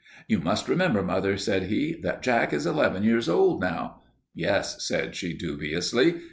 [0.27, 4.01] "You must remember, mother," said he, "that Jack is eleven years old now."
[4.33, 6.15] "Yes," said she, dubiously.